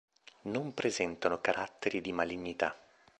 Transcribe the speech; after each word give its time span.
Non 0.45 0.73
presentano 0.73 1.41
caratteri 1.41 2.01
di 2.01 2.11
malignità. 2.11 2.75